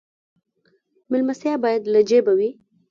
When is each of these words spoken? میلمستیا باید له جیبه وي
میلمستیا 1.11 1.53
باید 1.63 1.83
له 1.93 1.99
جیبه 2.09 2.33
وي 2.37 2.49